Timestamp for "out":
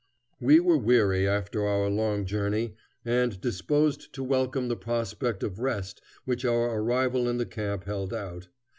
8.11-8.47